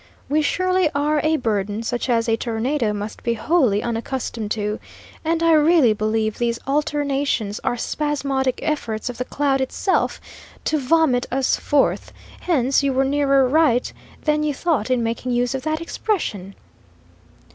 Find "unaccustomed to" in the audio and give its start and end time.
3.83-4.79